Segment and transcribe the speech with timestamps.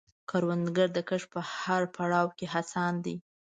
[0.29, 3.15] کروندګر د کښت په هر پړاو کې هڅاند دی